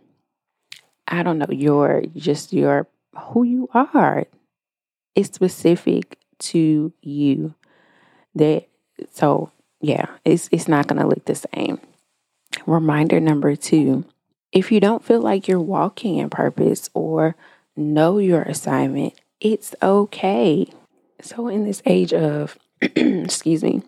I 1.07 1.24
don't 1.24 1.38
know, 1.38 1.48
your 1.50 2.03
just 2.15 2.53
your 2.53 2.88
who 3.15 3.43
you 3.43 3.69
are. 3.74 4.25
It's 5.15 5.33
specific 5.33 6.17
to 6.39 6.93
you. 7.01 7.55
That 8.36 8.67
so 9.12 9.51
yeah, 9.81 10.07
it's 10.25 10.50
it's 10.51 10.67
not 10.67 10.88
to 10.88 11.07
look 11.07 11.25
the 11.25 11.36
same. 11.36 11.79
Reminder 12.65 13.19
number 13.19 13.55
2. 13.55 14.05
If 14.51 14.72
you 14.72 14.79
don't 14.79 15.03
feel 15.03 15.22
like 15.22 15.48
you're 15.48 15.60
walking 15.60 16.17
in 16.17 16.29
purpose 16.29 16.89
or 16.93 17.36
know 17.75 18.19
your 18.19 18.43
assignment, 18.43 19.19
it's 19.39 19.75
okay. 19.81 20.67
So 21.22 21.48
in 21.48 21.65
this 21.65 21.81
age 21.86 22.13
of 22.13 22.57
excuse 22.81 23.63
me, 23.63 23.81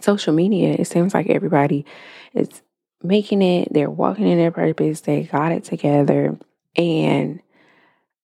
social 0.00 0.32
media, 0.32 0.76
it 0.78 0.86
seems 0.86 1.14
like 1.14 1.28
everybody 1.28 1.84
is 2.34 2.62
making 3.02 3.42
it, 3.42 3.68
they're 3.72 3.90
walking 3.90 4.26
in 4.26 4.38
their 4.38 4.50
purpose, 4.50 5.02
they 5.02 5.22
got 5.22 5.52
it 5.52 5.64
together. 5.64 6.36
And 6.76 7.40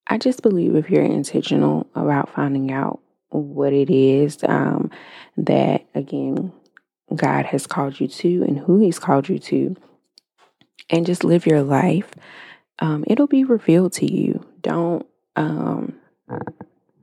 I 0.06 0.18
just 0.18 0.42
believe 0.42 0.74
if 0.74 0.90
you're 0.90 1.02
intentional 1.02 1.86
about 1.94 2.32
finding 2.32 2.72
out 2.72 3.00
what 3.30 3.72
it 3.72 3.90
is 3.90 4.38
um, 4.44 4.90
that, 5.36 5.86
again, 5.94 6.52
God 7.14 7.46
has 7.46 7.66
called 7.66 8.00
you 8.00 8.08
to 8.08 8.42
and 8.42 8.58
who 8.58 8.78
He's 8.78 8.98
called 8.98 9.28
you 9.28 9.38
to, 9.38 9.76
and 10.90 11.06
just 11.06 11.24
live 11.24 11.46
your 11.46 11.62
life, 11.62 12.12
um, 12.78 13.04
it'll 13.06 13.26
be 13.26 13.44
revealed 13.44 13.92
to 13.94 14.12
you. 14.12 14.44
Don't 14.60 15.06
um, 15.36 15.94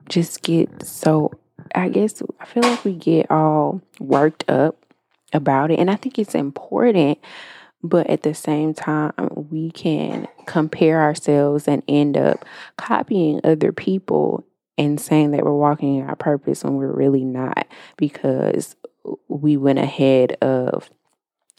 just 0.08 0.42
get 0.42 0.86
so, 0.86 1.32
I 1.74 1.88
guess, 1.88 2.22
I 2.40 2.44
feel 2.44 2.62
like 2.62 2.84
we 2.84 2.94
get 2.94 3.30
all 3.30 3.80
worked 3.98 4.48
up 4.48 4.76
about 5.32 5.70
it. 5.70 5.78
And 5.78 5.90
I 5.90 5.96
think 5.96 6.18
it's 6.18 6.34
important, 6.34 7.18
but 7.82 8.08
at 8.08 8.22
the 8.22 8.34
same 8.34 8.74
time, 8.74 9.12
we 9.50 9.70
can 9.70 10.28
compare 10.46 11.00
ourselves 11.00 11.66
and 11.66 11.82
end 11.88 12.16
up 12.16 12.44
copying 12.76 13.40
other 13.44 13.72
people 13.72 14.44
and 14.78 15.00
saying 15.00 15.32
that 15.32 15.44
we're 15.44 15.52
walking 15.52 15.96
in 15.96 16.08
our 16.08 16.16
purpose 16.16 16.64
when 16.64 16.74
we're 16.74 16.92
really 16.92 17.24
not 17.24 17.66
because 17.96 18.76
we 19.28 19.56
went 19.56 19.78
ahead 19.78 20.32
of 20.40 20.90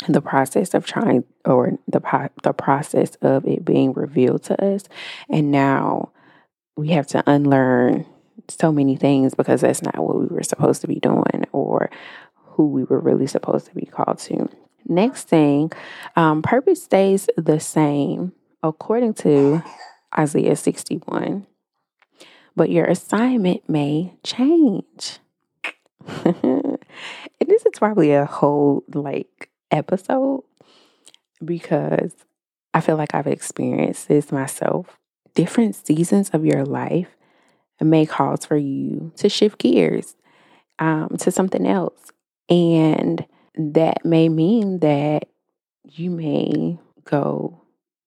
the 0.07 0.21
process 0.21 0.73
of 0.73 0.85
trying 0.85 1.23
or 1.45 1.77
the 1.87 2.29
the 2.41 2.53
process 2.53 3.15
of 3.21 3.45
it 3.45 3.63
being 3.63 3.93
revealed 3.93 4.43
to 4.43 4.65
us. 4.65 4.83
And 5.29 5.51
now 5.51 6.11
we 6.75 6.89
have 6.89 7.07
to 7.07 7.23
unlearn 7.27 8.05
so 8.49 8.71
many 8.71 8.95
things 8.95 9.35
because 9.35 9.61
that's 9.61 9.83
not 9.83 9.97
what 9.97 10.19
we 10.19 10.25
were 10.25 10.43
supposed 10.43 10.81
to 10.81 10.87
be 10.87 10.99
doing 10.99 11.45
or 11.51 11.89
who 12.35 12.67
we 12.67 12.83
were 12.83 12.99
really 12.99 13.27
supposed 13.27 13.67
to 13.67 13.75
be 13.75 13.85
called 13.85 14.17
to 14.19 14.49
next 14.87 15.27
thing 15.27 15.71
um, 16.15 16.41
purpose 16.41 16.83
stays 16.83 17.29
the 17.37 17.59
same 17.59 18.33
according 18.61 19.13
to 19.13 19.61
isaiah 20.17 20.55
61 20.55 21.45
but 22.55 22.69
your 22.69 22.85
assignment 22.85 23.67
may 23.67 24.13
change. 24.23 25.19
and 26.25 26.79
this 27.39 27.65
is 27.65 27.71
probably 27.77 28.11
a 28.11 28.25
whole 28.25 28.83
like 28.93 29.49
episode 29.71 30.43
because 31.43 32.13
I 32.73 32.81
feel 32.81 32.97
like 32.97 33.15
I've 33.15 33.27
experienced 33.27 34.07
this 34.07 34.31
myself. 34.31 34.97
Different 35.35 35.75
seasons 35.75 36.29
of 36.29 36.45
your 36.45 36.63
life 36.63 37.15
may 37.81 38.05
cause 38.05 38.45
for 38.45 38.55
you 38.55 39.11
to 39.17 39.29
shift 39.29 39.59
gears 39.59 40.15
um, 40.79 41.09
to 41.19 41.31
something 41.31 41.65
else. 41.65 42.11
And 42.49 43.25
that 43.55 44.05
may 44.05 44.29
mean 44.29 44.79
that 44.79 45.27
you 45.83 46.09
may 46.09 46.77
go 47.05 47.61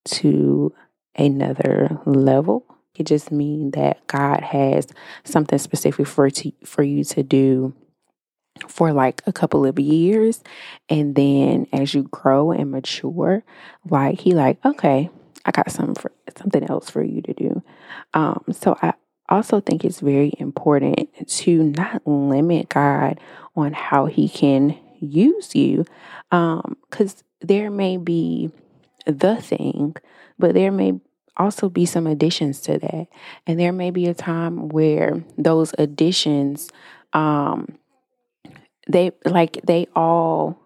to 0.05 0.73
another 1.15 2.01
level. 2.07 2.65
It 2.95 3.07
just 3.07 3.31
means 3.31 3.73
that 3.73 4.07
God 4.07 4.41
has 4.41 4.87
something 5.25 5.59
specific 5.59 6.07
for 6.07 6.31
to, 6.31 6.53
for 6.65 6.83
you 6.83 7.05
to 7.05 7.23
do 7.23 7.75
for 8.69 8.93
like 8.93 9.23
a 9.27 9.33
couple 9.33 9.67
of 9.67 9.79
years 9.79 10.43
and 10.89 11.15
then 11.15 11.67
as 11.73 11.95
you 11.95 12.05
grow 12.05 12.53
and 12.53 12.71
mature 12.71 13.43
like 13.89 14.21
he 14.21 14.33
like 14.33 14.59
okay 14.65 15.11
i 15.45 15.51
got 15.51 15.71
something 15.71 15.95
for 15.95 16.11
something 16.37 16.65
else 16.65 16.89
for 16.89 17.03
you 17.03 17.21
to 17.21 17.35
do 17.35 17.63
um 18.15 18.43
so 18.51 18.77
i 18.81 18.95
also 19.29 19.61
think 19.61 19.85
it's 19.85 20.01
very 20.01 20.33
important 20.39 21.29
to 21.29 21.65
not 21.65 22.07
limit 22.07 22.69
god 22.71 23.21
on 23.55 23.75
how 23.75 24.07
he 24.07 24.29
can 24.29 24.79
use 25.07 25.55
you 25.55 25.85
um 26.33 26.77
because 26.91 27.23
there 27.41 27.71
may 27.71 27.97
be 27.97 28.51
the 29.07 29.37
thing 29.37 29.95
but 30.39 30.55
there 30.55 30.73
may 30.73 30.93
also 31.37 31.69
be 31.69 31.85
some 31.87 32.07
additions 32.07 32.61
to 32.63 32.79
that. 32.79 33.09
And 33.47 33.59
there 33.61 33.73
may 33.73 33.91
be 33.91 34.07
a 34.07 34.15
time 34.15 34.69
where 34.69 35.23
those 35.37 35.75
additions 35.79 36.71
um 37.13 37.79
they 38.89 39.13
like 39.25 39.61
they 39.67 39.87
all 39.95 40.59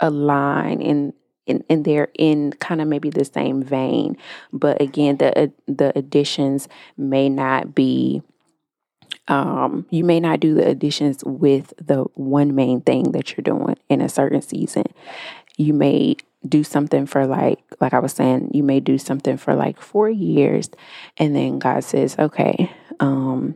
align 0.00 0.80
in 0.80 1.12
in, 1.46 1.64
and 1.68 1.84
they're 1.84 2.08
in 2.14 2.52
kind 2.54 2.80
of 2.80 2.88
maybe 2.88 3.10
the 3.10 3.24
same 3.24 3.62
vein. 3.62 4.16
But 4.52 4.80
again 4.80 5.18
the 5.18 5.52
the 5.66 5.96
additions 5.96 6.68
may 6.96 7.28
not 7.28 7.74
be 7.74 8.22
um 9.28 9.86
you 9.90 10.04
may 10.04 10.20
not 10.20 10.40
do 10.40 10.54
the 10.54 10.66
additions 10.66 11.22
with 11.24 11.72
the 11.78 12.02
one 12.14 12.54
main 12.54 12.80
thing 12.80 13.12
that 13.12 13.30
you're 13.30 13.42
doing 13.42 13.76
in 13.88 14.00
a 14.00 14.08
certain 14.08 14.42
season 14.42 14.84
you 15.56 15.74
may 15.74 16.16
do 16.48 16.64
something 16.64 17.06
for 17.06 17.26
like 17.26 17.58
like 17.80 17.92
i 17.92 17.98
was 17.98 18.12
saying 18.12 18.50
you 18.52 18.62
may 18.62 18.80
do 18.80 18.96
something 18.98 19.36
for 19.36 19.54
like 19.54 19.80
four 19.80 20.08
years 20.08 20.70
and 21.18 21.36
then 21.36 21.58
god 21.58 21.84
says 21.84 22.16
okay 22.18 22.70
um 22.98 23.54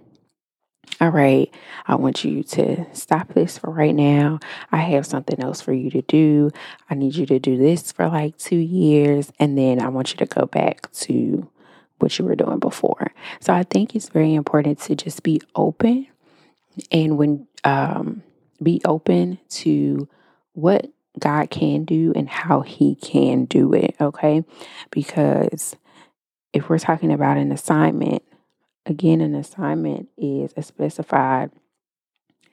all 1.01 1.09
right, 1.09 1.53
I 1.87 1.97
want 1.97 2.25
you 2.25 2.43
to 2.45 2.87
stop 2.95 3.35
this 3.35 3.59
for 3.59 3.71
right 3.71 3.95
now. 3.95 4.39
I 4.71 4.79
have 4.79 5.07
something 5.07 5.41
else 5.41 5.61
for 5.61 5.73
you 5.73 5.91
to 5.91 6.03
do. 6.03 6.51
I 6.89 6.95
need 6.95 7.17
you 7.17 7.27
to 7.27 7.39
do 7.39 7.57
this 7.57 7.91
for 7.91 8.09
like 8.09 8.37
two 8.39 8.57
years, 8.57 9.33
and 9.39 9.59
then 9.59 9.81
I 9.81 9.89
want 9.89 10.13
you 10.13 10.19
to 10.19 10.27
go 10.27 10.47
back 10.47 10.91
to 10.93 11.51
what 11.99 12.19
you 12.19 12.25
were 12.25 12.37
doing 12.37 12.59
before. 12.59 13.13
So 13.41 13.53
I 13.53 13.63
think 13.63 13.95
it's 13.95 14.09
very 14.09 14.35
important 14.35 14.79
to 14.81 14.97
just 14.97 15.23
be 15.23 15.41
open 15.55 16.07
and 16.91 17.17
when 17.17 17.47
um, 17.63 18.23
be 18.63 18.81
open 18.85 19.39
to 19.49 20.09
what 20.53 20.87
God 21.19 21.51
can 21.51 21.85
do 21.85 22.13
and 22.17 22.29
how 22.29 22.61
He 22.61 22.97
can 22.97 23.45
do 23.45 23.73
it. 23.73 23.95
Okay, 24.01 24.45
because 24.91 25.77
if 26.53 26.69
we're 26.69 26.79
talking 26.79 27.13
about 27.13 27.37
an 27.37 27.53
assignment 27.53 28.23
Again, 28.87 29.21
an 29.21 29.35
assignment 29.35 30.09
is 30.17 30.53
a 30.57 30.63
specified 30.63 31.51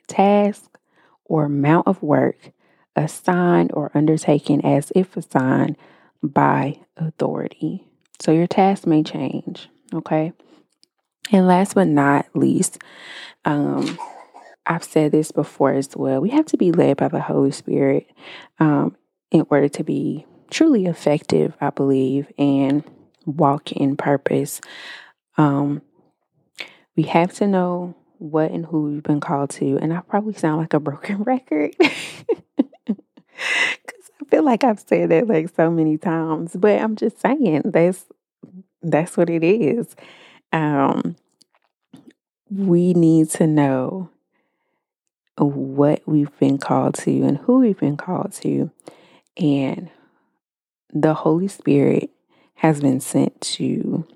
task 0.06 0.78
or 1.24 1.44
amount 1.44 1.86
of 1.86 2.02
work 2.02 2.52
assigned 2.96 3.70
or 3.74 3.90
undertaken 3.94 4.64
as 4.64 4.92
if 4.94 5.16
assigned 5.16 5.76
by 6.22 6.80
authority. 6.96 7.86
So 8.20 8.32
your 8.32 8.46
task 8.46 8.86
may 8.86 9.02
change, 9.02 9.68
okay? 9.92 10.32
And 11.30 11.46
last 11.46 11.74
but 11.74 11.88
not 11.88 12.26
least, 12.34 12.78
um, 13.44 13.98
I've 14.66 14.84
said 14.84 15.12
this 15.12 15.32
before 15.32 15.72
as 15.72 15.88
well. 15.96 16.20
We 16.20 16.30
have 16.30 16.46
to 16.46 16.56
be 16.56 16.72
led 16.72 16.96
by 16.96 17.08
the 17.08 17.20
Holy 17.20 17.50
Spirit 17.50 18.08
um, 18.60 18.96
in 19.30 19.46
order 19.50 19.68
to 19.70 19.84
be 19.84 20.26
truly 20.50 20.86
effective, 20.86 21.54
I 21.60 21.70
believe, 21.70 22.30
and 22.38 22.84
walk 23.26 23.72
in 23.72 23.96
purpose. 23.96 24.60
Um, 25.36 25.82
we 26.96 27.04
have 27.04 27.32
to 27.34 27.46
know 27.46 27.94
what 28.18 28.50
and 28.50 28.66
who 28.66 28.84
we've 28.84 29.02
been 29.02 29.20
called 29.20 29.50
to. 29.50 29.78
And 29.78 29.92
I 29.92 30.00
probably 30.00 30.34
sound 30.34 30.60
like 30.60 30.74
a 30.74 30.80
broken 30.80 31.22
record 31.24 31.74
feel 34.32 34.44
like 34.44 34.64
I've 34.64 34.80
said 34.80 35.10
that 35.10 35.28
like 35.28 35.50
so 35.54 35.70
many 35.70 35.98
times. 35.98 36.56
But 36.56 36.80
I'm 36.80 36.96
just 36.96 37.20
saying 37.20 37.62
that's 37.66 38.06
that's 38.82 39.14
what 39.14 39.28
it 39.28 39.44
is. 39.44 39.94
Um, 40.52 41.16
we 42.50 42.94
need 42.94 43.28
to 43.30 43.46
know 43.46 44.08
what 45.36 46.02
we've 46.06 46.36
been 46.38 46.56
called 46.56 46.94
to 46.94 47.22
and 47.22 47.36
who 47.38 47.58
we've 47.58 47.78
been 47.78 47.98
called 47.98 48.32
to. 48.40 48.70
And 49.36 49.90
the 50.94 51.12
Holy 51.12 51.48
Spirit 51.48 52.10
has 52.54 52.80
been 52.80 53.00
sent 53.00 53.38
to 53.42 54.06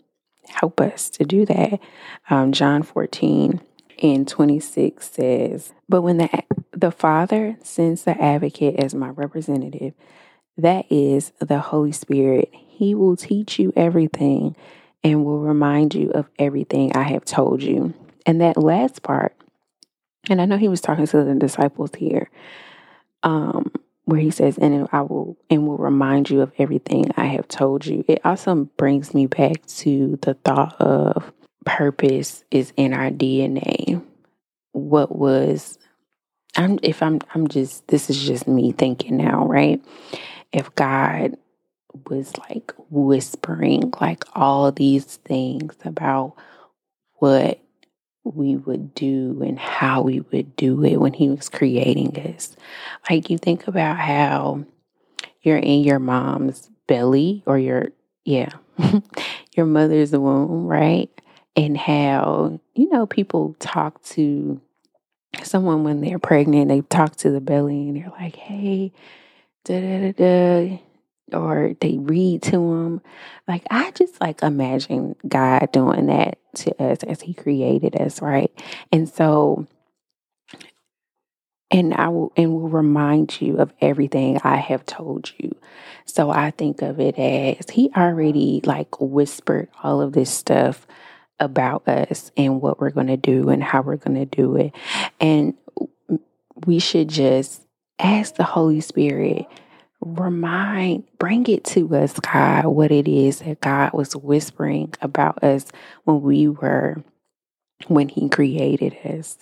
help 0.48 0.81
us 0.81 1.11
to 1.11 1.24
do 1.24 1.44
that. 1.44 1.79
Um, 2.31 2.52
John 2.52 2.83
14 2.83 3.61
and 4.02 4.26
26 4.26 5.11
says, 5.11 5.72
But 5.88 6.02
when 6.02 6.18
the, 6.18 6.42
the 6.72 6.90
Father 6.90 7.56
sends 7.62 8.04
the 8.04 8.20
advocate 8.20 8.76
as 8.76 8.94
my 8.94 9.09
representative, 9.09 9.94
that 10.56 10.87
is 10.90 11.32
the 11.38 11.59
Holy 11.59 11.92
Spirit, 11.92 12.50
he 12.52 12.94
will 12.94 13.16
teach 13.16 13.59
you 13.59 13.72
everything 13.76 14.56
and 15.04 15.24
will 15.24 15.40
remind 15.40 15.94
you 15.94 16.11
of 16.11 16.28
everything 16.38 16.96
I 16.96 17.02
have 17.04 17.24
told 17.24 17.62
you. 17.62 17.94
And 18.24 18.40
that 18.40 18.56
last 18.56 19.02
part, 19.02 19.37
and 20.28 20.40
I 20.40 20.46
know 20.46 20.56
he 20.56 20.68
was 20.68 20.80
talking 20.80 21.06
to 21.06 21.24
the 21.24 21.35
disciples 21.35 21.90
here, 21.96 22.30
um, 23.22 23.70
where 24.04 24.20
he 24.20 24.30
says, 24.30 24.59
and 24.59 24.88
I 24.92 25.02
will 25.02 25.37
and 25.50 25.66
will 25.66 25.78
remind 25.78 26.30
you 26.30 26.40
of 26.40 26.52
everything 26.59 27.11
I 27.16 27.26
have 27.26 27.48
told 27.48 27.87
you. 27.87 28.04
It 28.09 28.20
also 28.24 28.68
brings 28.76 29.14
me 29.14 29.26
back 29.26 29.66
to 29.66 30.18
the 30.22 30.35
thought 30.35 30.80
of 30.80 31.32
purpose 31.66 32.44
is 32.50 32.72
in 32.76 32.94
our 32.94 33.11
DNA. 33.11 34.02
What 34.72 35.14
was 35.14 35.79
I'm 36.57 36.79
if 36.83 37.02
I'm 37.02 37.20
I'm 37.35 37.48
just 37.48 37.87
this 37.88 38.09
is 38.09 38.22
just 38.22 38.48
me 38.48 38.72
thinking 38.72 39.18
now, 39.18 39.46
right? 39.46 39.85
If 40.52 40.74
God 40.74 41.37
was 42.09 42.33
like 42.50 42.72
whispering 42.90 43.92
like 44.00 44.24
all 44.35 44.72
these 44.72 45.16
things 45.16 45.74
about 45.85 46.35
what 47.14 47.61
we 48.24 48.57
would 48.57 48.94
do 48.94 49.42
and 49.44 49.59
how 49.59 50.02
we 50.02 50.20
would 50.33 50.57
do 50.57 50.85
it 50.85 50.96
when 50.96 51.12
he 51.12 51.29
was 51.29 51.48
creating 51.48 52.18
us. 52.18 52.57
Like 53.09 53.31
you 53.31 53.38
think 53.38 53.68
about 53.68 53.96
how 53.98 54.64
you're 55.42 55.59
in 55.59 55.83
your 55.83 55.98
mom's 56.00 56.70
belly 56.87 57.42
or 57.46 57.59
your 57.59 57.90
yeah, 58.24 58.50
your 59.57 59.66
mother's 59.66 60.11
womb, 60.12 60.66
right? 60.66 61.11
And 61.57 61.77
how, 61.77 62.61
you 62.75 62.90
know, 62.90 63.07
people 63.07 63.57
talk 63.59 64.03
to 64.05 64.61
someone 65.42 65.85
when 65.85 66.01
they're 66.03 66.19
pregnant, 66.19 66.69
they 66.69 66.83
talk 66.83 67.16
to 67.16 67.31
the 67.31 67.40
belly 67.40 67.88
and 67.88 67.97
they're 67.97 68.12
like, 68.21 68.37
hey, 68.37 68.92
da 69.64 69.81
da 69.81 70.12
da 70.12 70.12
da 70.12 70.81
or 71.33 71.75
they 71.81 71.99
read 71.99 72.42
to 72.42 72.53
them. 72.53 73.03
Like 73.49 73.64
I 73.71 73.90
just 73.92 74.21
like 74.21 74.42
imagine 74.42 75.16
God 75.27 75.73
doing 75.73 76.07
that 76.07 76.38
to 76.57 76.83
us 76.83 77.03
as 77.03 77.21
He 77.23 77.35
created 77.35 77.97
us, 77.97 78.23
right? 78.23 78.53
And 78.92 79.09
so, 79.09 79.66
and 81.71 81.95
I 81.95 82.09
will 82.09 82.33
and 82.37 82.53
will 82.53 82.69
remind 82.69 83.40
you 83.40 83.59
of 83.59 83.73
everything 83.81 84.40
I 84.45 84.57
have 84.57 84.87
told 84.87 85.33
you. 85.38 85.57
So 86.07 86.31
I 86.31 86.53
think 86.53 86.83
of 86.83 87.01
it 87.01 87.19
as 87.19 87.71
He 87.71 87.90
already 87.97 88.61
like 88.64 89.01
whispered 89.01 89.69
all 89.83 90.01
of 90.01 90.12
this 90.12 90.31
stuff 90.31 90.87
about 91.38 91.87
us 91.88 92.31
and 92.37 92.61
what 92.61 92.81
we're 92.81 92.90
going 92.90 93.09
to 93.09 93.16
do 93.16 93.49
and 93.49 93.62
how 93.62 93.83
we're 93.83 93.96
going 93.96 94.16
to 94.16 94.27
do 94.27 94.57
it, 94.57 94.72
and 95.20 95.55
we 96.64 96.79
should 96.79 97.09
just 97.09 97.62
ask 97.99 98.35
the 98.35 98.44
Holy 98.44 98.81
Spirit 98.81 99.46
remind, 100.01 101.05
bring 101.18 101.46
it 101.46 101.64
to 101.64 101.94
us, 101.96 102.18
God, 102.20 102.66
what 102.66 102.92
it 102.92 103.09
is 103.09 103.40
that 103.40 103.61
God 103.61 103.92
was 103.92 104.14
whispering 104.14 104.92
about 105.01 105.42
us 105.42 105.66
when 106.05 106.22
we 106.22 106.49
were, 106.49 107.03
when 107.88 108.09
He 108.09 108.29
created 108.29 108.96
us. 109.05 109.38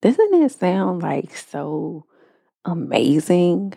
Doesn't 0.00 0.34
it 0.34 0.52
sound 0.52 1.02
like 1.02 1.36
so 1.36 2.06
amazing? 2.64 3.74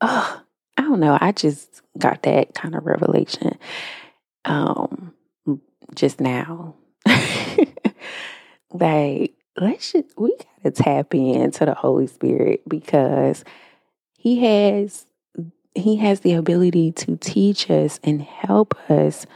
Oh, 0.00 0.42
I 0.76 0.82
don't 0.82 1.00
know. 1.00 1.16
I 1.20 1.32
just 1.32 1.82
got 1.98 2.22
that 2.22 2.54
kind 2.54 2.74
of 2.74 2.86
revelation 2.86 3.58
um, 4.44 5.14
just 5.94 6.20
now. 6.20 6.74
like 8.72 9.34
let's 9.56 9.92
just 9.92 10.08
we 10.16 10.36
gotta 10.62 10.70
tap 10.70 11.14
into 11.14 11.64
the 11.64 11.74
Holy 11.74 12.06
Spirit 12.06 12.62
because 12.68 13.44
He 14.16 14.44
has 14.44 15.06
He 15.74 15.96
has 15.96 16.20
the 16.20 16.34
ability 16.34 16.92
to 16.92 17.16
teach 17.16 17.70
us 17.70 18.00
and 18.02 18.22
help 18.22 18.74
us 18.90 19.26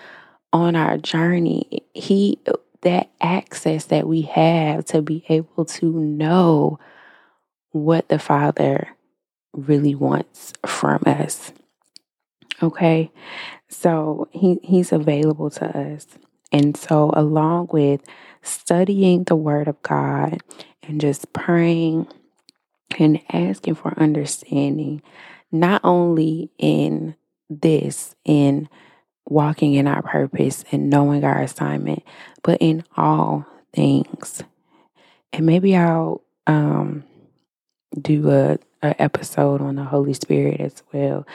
on 0.52 0.76
our 0.76 0.98
journey. 0.98 1.84
He 1.94 2.38
that 2.82 3.10
access 3.20 3.86
that 3.86 4.06
we 4.06 4.22
have 4.22 4.84
to 4.86 5.02
be 5.02 5.24
able 5.28 5.64
to 5.64 5.86
know 5.92 6.78
what 7.72 8.08
the 8.08 8.18
Father 8.18 8.88
really 9.52 9.94
wants 9.94 10.52
from 10.64 11.02
us. 11.06 11.52
Okay. 12.62 13.10
So 13.68 14.28
he, 14.32 14.58
he's 14.62 14.92
available 14.92 15.50
to 15.50 15.66
us. 15.78 16.06
And 16.52 16.76
so, 16.76 17.10
along 17.14 17.68
with 17.72 18.02
studying 18.42 19.24
the 19.24 19.36
Word 19.36 19.68
of 19.68 19.80
God 19.82 20.38
and 20.82 21.00
just 21.00 21.32
praying 21.32 22.08
and 22.98 23.20
asking 23.32 23.74
for 23.74 23.98
understanding, 23.98 25.02
not 25.52 25.80
only 25.84 26.50
in 26.58 27.16
this, 27.50 28.14
in 28.24 28.68
walking 29.26 29.74
in 29.74 29.86
our 29.86 30.02
purpose 30.02 30.64
and 30.72 30.88
knowing 30.88 31.24
our 31.24 31.42
assignment, 31.42 32.02
but 32.42 32.58
in 32.60 32.82
all 32.96 33.46
things. 33.74 34.42
And 35.32 35.44
maybe 35.44 35.76
I'll 35.76 36.22
um, 36.46 37.04
do 38.00 38.30
a, 38.30 38.58
a 38.82 39.00
episode 39.00 39.60
on 39.60 39.76
the 39.76 39.84
Holy 39.84 40.14
Spirit 40.14 40.60
as 40.60 40.82
well. 40.92 41.26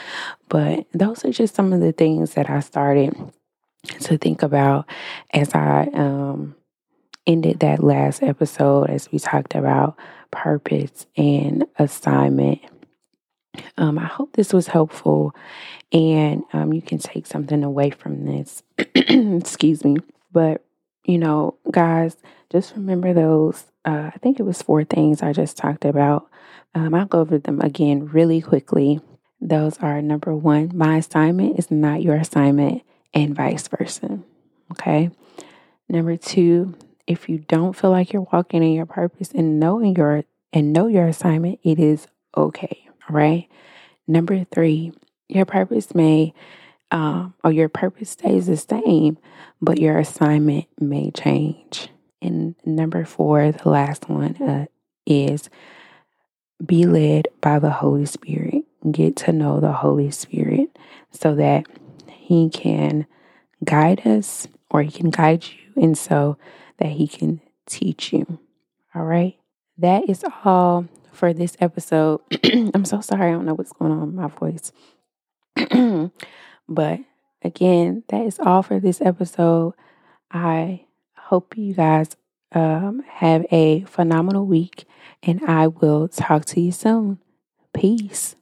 But 0.50 0.88
those 0.94 1.24
are 1.24 1.32
just 1.32 1.56
some 1.56 1.72
of 1.72 1.82
the 1.82 1.92
things 1.92 2.34
that 2.34 2.50
I 2.50 2.62
started 2.62 3.16
to 3.84 4.18
think 4.18 4.44
about 4.44 4.86
as 5.34 5.54
I 5.54 5.90
um, 5.94 6.56
ended 7.28 7.60
that 7.60 7.84
last 7.84 8.24
episode 8.24 8.90
as 8.90 9.12
we 9.12 9.20
talked 9.20 9.56
about 9.56 9.98
purpose 10.32 11.06
and 11.18 11.66
assignment. 11.78 12.60
Um, 13.78 14.00
I 14.00 14.06
hope 14.06 14.34
this 14.34 14.52
was 14.52 14.68
helpful 14.68 15.36
and 15.92 16.44
um, 16.54 16.74
you 16.74 16.82
can 16.82 16.98
take 16.98 17.28
something 17.28 17.64
away 17.64 17.92
from 17.92 18.26
this. 18.26 18.64
Excuse 18.96 19.86
me. 19.86 19.98
But, 20.32 20.66
you 21.06 21.20
know, 21.20 21.56
guys, 21.70 22.18
just 22.52 22.76
remember 22.76 23.14
those. 23.14 23.66
Uh, 23.86 24.10
I 24.14 24.18
think 24.22 24.40
it 24.40 24.44
was 24.44 24.62
four 24.62 24.84
things 24.84 25.22
I 25.22 25.34
just 25.34 25.56
talked 25.58 25.86
about. 25.86 26.30
Um, 26.74 26.96
I'll 26.96 27.06
go 27.06 27.20
over 27.20 27.38
them 27.38 27.62
again 27.62 28.08
really 28.08 28.42
quickly. 28.42 29.02
Those 29.40 29.78
are 29.80 30.02
number 30.02 30.36
one, 30.36 30.72
my 30.74 30.98
assignment 30.98 31.60
is 31.60 31.70
not 31.70 32.02
your 32.02 32.16
assignment, 32.16 32.82
and 33.14 33.36
vice 33.36 33.68
versa. 33.68 34.20
Okay. 34.72 35.10
Number 35.90 36.18
two, 36.18 36.76
if 37.06 37.30
you 37.30 37.40
don't 37.40 37.74
feel 37.74 37.92
like 37.92 38.14
you're 38.14 38.28
walking 38.32 38.64
in 38.64 38.74
your 38.74 38.86
purpose 38.86 39.32
and 39.32 39.60
knowing 39.60 39.96
your 39.96 40.24
and 40.52 40.74
know 40.74 40.88
your 40.88 41.08
assignment, 41.08 41.60
it 41.64 41.80
is 41.80 42.08
okay. 42.36 42.88
All 43.10 43.16
right. 43.16 43.48
Number 44.08 44.44
three, 44.46 44.94
your 45.30 45.46
purpose 45.46 45.94
may 45.94 46.34
um, 46.92 47.34
or 47.44 47.52
your 47.52 47.70
purpose 47.70 48.12
stays 48.12 48.46
the 48.46 48.56
same, 48.56 49.18
but 49.62 49.80
your 49.80 49.98
assignment 49.98 50.66
may 50.80 51.10
change. 51.12 51.90
And 52.22 52.56
number 52.66 53.04
four, 53.04 53.52
the 53.52 53.70
last 53.70 54.08
one 54.08 54.36
uh, 54.38 54.66
is 55.06 55.50
be 56.64 56.86
led 56.86 57.28
by 57.42 57.60
the 57.60 57.72
Holy 57.72 58.06
Spirit. 58.06 58.64
Get 58.90 59.16
to 59.18 59.32
know 59.32 59.60
the 59.60 59.72
Holy 59.72 60.12
Spirit 60.12 60.78
so 61.12 61.36
that 61.36 61.66
He 62.24 62.50
can 62.50 63.06
guide 63.66 64.08
us 64.08 64.48
or 64.70 64.82
He 64.82 64.92
can 64.92 65.10
guide 65.10 65.46
you, 65.46 65.84
and 65.84 65.98
so 65.98 66.38
that 66.78 66.94
He 66.94 67.06
can 67.06 67.42
teach 67.66 68.14
you. 68.14 68.40
All 68.96 69.04
right. 69.04 69.38
That 69.78 70.10
is 70.10 70.24
all 70.46 70.86
for 71.12 71.34
this 71.34 71.58
episode. 71.60 72.22
I'm 72.74 72.86
so 72.86 73.02
sorry. 73.02 73.30
I 73.30 73.34
don't 73.34 73.46
know 73.46 73.56
what's 73.56 73.74
going 73.74 73.92
on 73.92 74.02
with 74.02 74.16
my 74.16 74.28
voice. 74.28 74.72
but 76.70 77.00
again, 77.42 78.04
that 78.08 78.26
is 78.26 78.40
all 78.40 78.64
for 78.64 78.80
this 78.80 79.02
episode. 79.02 79.74
I 80.32 80.86
hope 81.18 81.58
you 81.58 81.74
guys 81.74 82.16
um, 82.54 83.04
have 83.08 83.46
a 83.52 83.82
phenomenal 83.82 84.46
week, 84.46 84.86
and 85.22 85.44
I 85.46 85.68
will 85.68 86.08
talk 86.08 86.46
to 86.46 86.62
you 86.62 86.72
soon. 86.72 87.20
Peace. 87.74 88.36